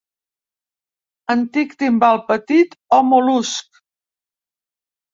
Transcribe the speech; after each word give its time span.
Antic 1.35 1.77
timbal 1.85 2.23
petit 2.33 2.77
o 3.01 3.03
mol·lusc. 3.13 3.83